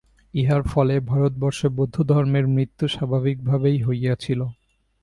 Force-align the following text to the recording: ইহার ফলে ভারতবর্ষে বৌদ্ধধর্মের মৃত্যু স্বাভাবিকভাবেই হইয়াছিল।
ইহার 0.33 0.61
ফলে 0.63 0.95
ভারতবর্ষে 1.01 1.67
বৌদ্ধধর্মের 1.69 2.45
মৃত্যু 2.47 2.85
স্বাভাবিকভাবেই 2.87 3.77
হইয়াছিল। 3.83 4.41